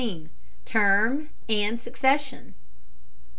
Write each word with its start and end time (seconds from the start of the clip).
TERM 0.65 1.29
AND 1.47 1.79
SUCCESSION. 1.79 2.55